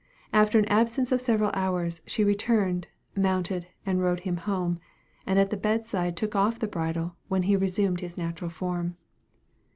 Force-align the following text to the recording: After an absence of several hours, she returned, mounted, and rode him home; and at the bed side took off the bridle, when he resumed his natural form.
After 0.33 0.57
an 0.57 0.65
absence 0.65 1.11
of 1.11 1.21
several 1.21 1.51
hours, 1.53 2.01
she 2.07 2.23
returned, 2.23 2.87
mounted, 3.15 3.67
and 3.85 4.01
rode 4.01 4.21
him 4.21 4.35
home; 4.37 4.79
and 5.27 5.37
at 5.37 5.51
the 5.51 5.55
bed 5.57 5.85
side 5.85 6.17
took 6.17 6.35
off 6.35 6.57
the 6.57 6.67
bridle, 6.67 7.17
when 7.27 7.43
he 7.43 7.55
resumed 7.55 7.99
his 7.99 8.17
natural 8.17 8.49
form. 8.49 8.97